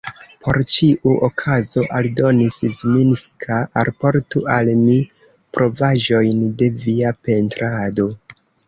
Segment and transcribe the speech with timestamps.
[0.43, 4.99] Por ĉiu okazo, aldonis Zminska, alportu al mi
[5.59, 8.13] provaĵojn de via pentrado.